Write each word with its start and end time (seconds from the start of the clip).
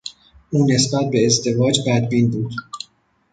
او 0.51 0.65
نسبت 0.69 1.09
به 1.11 1.25
ازدواج 1.25 1.79
بدبین 1.87 2.31
بود. 2.31 2.51